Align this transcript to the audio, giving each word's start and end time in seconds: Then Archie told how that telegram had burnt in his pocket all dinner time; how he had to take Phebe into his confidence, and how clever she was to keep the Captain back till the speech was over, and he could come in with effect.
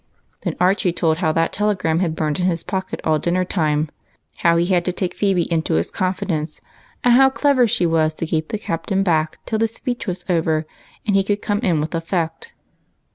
Then 0.41 0.55
Archie 0.59 0.91
told 0.93 1.17
how 1.17 1.31
that 1.33 1.53
telegram 1.53 1.99
had 1.99 2.15
burnt 2.15 2.39
in 2.39 2.47
his 2.47 2.63
pocket 2.63 2.99
all 3.03 3.19
dinner 3.19 3.45
time; 3.45 3.89
how 4.37 4.57
he 4.57 4.65
had 4.65 4.83
to 4.85 4.91
take 4.91 5.13
Phebe 5.13 5.43
into 5.53 5.75
his 5.75 5.91
confidence, 5.91 6.59
and 7.03 7.13
how 7.13 7.29
clever 7.29 7.67
she 7.67 7.85
was 7.85 8.15
to 8.15 8.25
keep 8.25 8.47
the 8.47 8.57
Captain 8.57 9.03
back 9.03 9.37
till 9.45 9.59
the 9.59 9.67
speech 9.67 10.07
was 10.07 10.25
over, 10.27 10.65
and 11.05 11.15
he 11.15 11.23
could 11.23 11.43
come 11.43 11.59
in 11.59 11.79
with 11.79 11.93
effect. 11.93 12.51